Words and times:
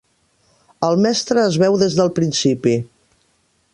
El 0.87 0.97
mestre 1.03 1.43
es 1.49 1.59
veu 1.65 1.77
des 1.83 1.99
del 1.99 2.13
principi. 2.21 2.75